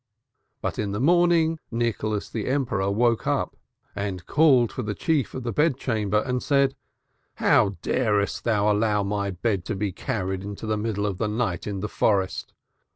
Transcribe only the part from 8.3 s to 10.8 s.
thou allow my bed to be carried out in the